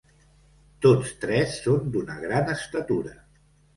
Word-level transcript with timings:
Tots 0.85 1.11
tres 1.25 1.53
són 1.65 1.93
d'una 1.97 2.17
gran 2.25 2.53
estatura. 2.55 3.15